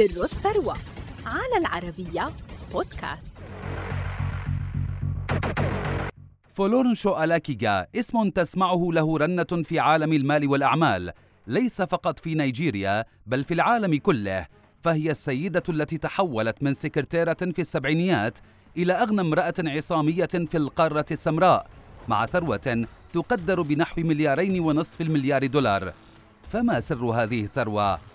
[0.00, 0.76] سر الثروة
[1.26, 2.26] على العربية
[2.72, 3.30] بودكاست
[6.48, 11.12] فلورنشو ألاكيغا اسم تسمعه له رنة في عالم المال والأعمال
[11.46, 14.46] ليس فقط في نيجيريا بل في العالم كله
[14.82, 18.38] فهي السيدة التي تحولت من سكرتيرة في السبعينيات
[18.76, 21.66] إلى أغنى امرأة عصامية في القارة السمراء
[22.08, 25.92] مع ثروة تقدر بنحو مليارين ونصف المليار دولار
[26.48, 28.10] فما سر هذه الثروة؟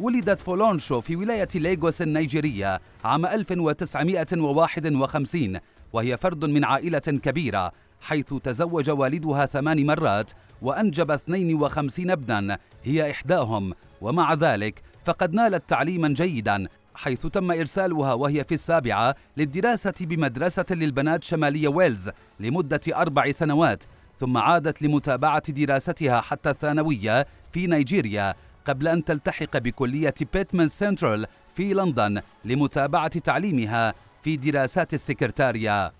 [0.00, 5.58] ولدت فولونشو في ولاية ليغوس النيجيرية عام 1951
[5.92, 10.30] وهي فرد من عائلة كبيرة حيث تزوج والدها ثمان مرات
[10.62, 13.72] وأنجب 52 ابنا هي إحداهم.
[14.00, 21.24] ومع ذلك فقد نالت تعليما جيدا حيث تم إرسالها وهي في السابعة للدراسة بمدرسة للبنات
[21.24, 23.84] شمالية ويلز لمدة أربع سنوات
[24.16, 28.34] ثم عادت لمتابعة دراستها حتى الثانوية في نيجيريا.
[28.68, 35.92] قبل أن تلتحق بكلية بيتمان سنترال في لندن لمتابعة تعليمها في دراسات السكرتارية.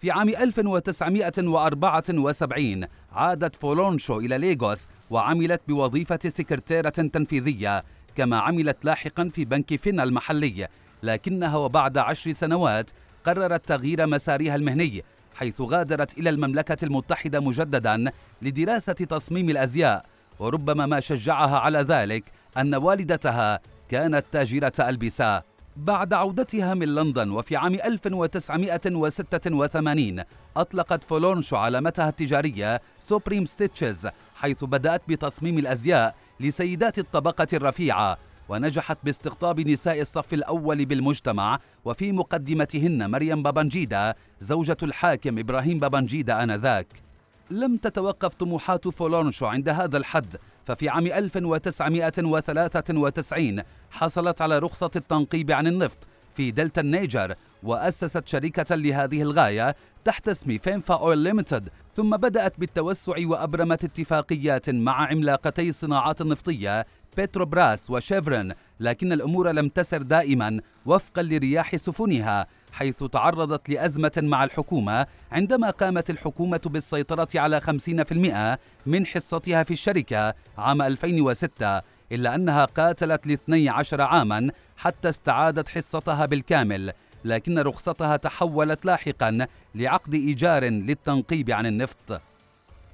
[0.00, 7.84] في عام 1974 عادت فولونشو إلى ليغوس وعملت بوظيفة سكرتيرة تنفيذية
[8.16, 10.68] كما عملت لاحقا في بنك فينفا المحلي.
[11.02, 12.90] لكنها وبعد عشر سنوات
[13.24, 15.04] قررت تغيير مسارها المهني
[15.34, 20.06] حيث غادرت إلى المملكة المتحدة مجددا لدراسة تصميم الأزياء.
[20.38, 22.24] وربما ما شجعها على ذلك
[22.56, 25.42] أن والدتها كانت تاجرة ألبسة.
[25.76, 30.22] بعد عودتها من لندن وفي عام 1986
[30.56, 39.60] أطلقت فولونشو علامتها التجارية Supreme Stitches حيث بدأت بتصميم الأزياء لسيدات الطبقة الرفيعة ونجحت باستقطاب
[39.60, 47.07] نساء الصف الأول بالمجتمع وفي مقدمتهن مريم بابنجيدا زوجة الحاكم إبراهيم بابنجيدا آنذاك.
[47.50, 55.66] لم تتوقف طموحات فولونشو عند هذا الحد ففي عام 1993 حصلت على رخصة التنقيب عن
[55.66, 55.98] النفط
[56.34, 63.14] في دلتا النيجر وأسست شركة لهذه الغاية تحت اسم Famfa Oil Limited ثم بدأت بالتوسع
[63.26, 66.86] وأبرمت اتفاقيات مع عملاقتي الصناعات النفطية
[67.16, 75.06] بيتروبراس وشيفرن لكن الأمور لم تسر دائما وفقا لرياح سفنها حيث تعرضت لأزمة مع الحكومة
[75.32, 81.80] عندما قامت الحكومة بالسيطرة على 50% من حصتها في الشركة عام 2006
[82.12, 86.92] إلا أنها قاتلت ل 12 عاما حتى استعادت حصتها بالكامل
[87.24, 92.20] لكن رخصتها تحولت لاحقا لعقد إيجار للتنقيب عن النفط.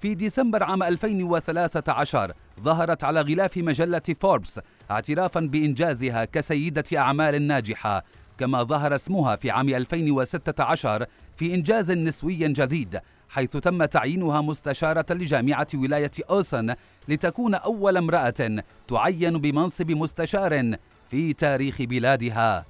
[0.00, 4.60] في ديسمبر عام 2013 ظهرت على غلاف مجلة فوربس
[4.90, 8.04] اعترافا بإنجازها كسيدة أعمال ناجحة
[8.38, 11.06] كما ظهر اسمها في عام 2016
[11.36, 16.74] في إنجاز نسوي جديد حيث تم تعيينها مستشارة لجامعة ولاية أوسن
[17.08, 20.76] لتكون أول امرأة تعين بمنصب مستشار
[21.08, 22.66] في تاريخ بلادها.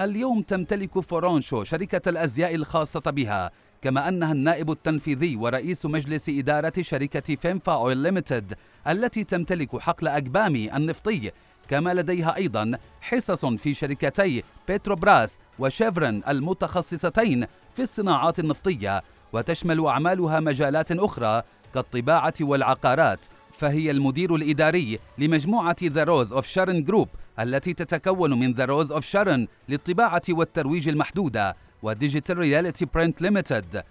[0.00, 3.50] اليوم تمتلك فرونشو شركة الأزياء الخاصة بها
[3.82, 8.54] كما أنها النائب التنفيذي ورئيس مجلس إدارة شركة Famfa Oil Limited
[8.88, 11.30] التي تمتلك حقل أجبامي النفطي
[11.68, 17.46] كما لديها أيضا حصص في شركتي بيتروبراس وشيفرن المتخصصتين
[17.76, 19.02] في الصناعات النفطية
[19.32, 21.42] وتشمل أعمالها مجالات أخرى
[21.74, 27.08] كالطباعة والعقارات فهي المدير الإداري لمجموعة The Rose of Sharon Group
[27.40, 33.82] التي تتكون من The Rose of Sharon للطباعة والترويج المحدودة و Digital Reality Print Limited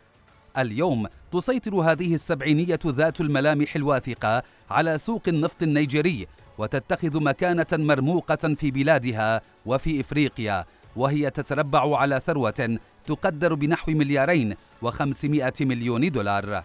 [0.57, 8.71] اليوم تسيطر هذه السبعينية ذات الملامح الواثقة على سوق النفط النيجيري وتتخذ مكانة مرموقة في
[8.71, 16.63] بلادها وفي إفريقيا وهي تتربع على ثروة تقدر بنحو مليارين وخمسمائة مليون دولار.